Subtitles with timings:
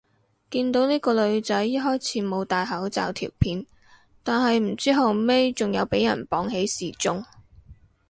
[0.49, 3.67] 見到呢個女仔一開始冇戴口罩條片，
[4.23, 7.23] 但係唔知後尾仲有俾人綁起示眾